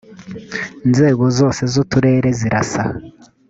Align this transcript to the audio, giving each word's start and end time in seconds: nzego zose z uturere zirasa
nzego 0.89 1.23
zose 1.37 1.61
z 1.71 1.75
uturere 1.83 2.29
zirasa 2.39 2.83